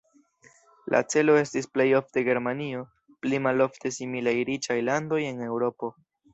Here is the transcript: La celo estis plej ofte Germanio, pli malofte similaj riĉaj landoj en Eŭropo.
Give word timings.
La 0.95 1.01
celo 1.13 1.35
estis 1.41 1.69
plej 1.75 1.85
ofte 1.99 2.25
Germanio, 2.29 2.81
pli 3.27 3.43
malofte 3.49 3.95
similaj 4.01 4.37
riĉaj 4.53 4.81
landoj 4.91 5.25
en 5.31 5.49
Eŭropo. 5.53 5.97